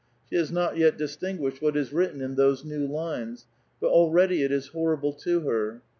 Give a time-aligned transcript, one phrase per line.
[0.31, 3.45] She has not yet distinguished what is written in those new lines,
[3.79, 5.83] but already it is horrible to her.